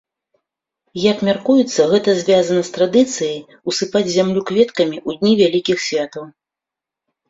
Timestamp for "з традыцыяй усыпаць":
2.71-4.05